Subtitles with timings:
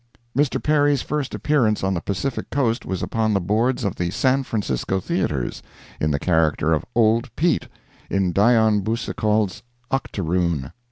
[0.35, 0.57] Mr.
[0.59, 4.99] Perry's first appearance on the Pacific Coast was upon the boards of the San Francisco
[4.99, 5.61] theaters
[5.99, 7.67] in the character of "Old Pete"
[8.09, 9.61] in Dion Boucicault's
[9.91, 10.71] "Octoroon."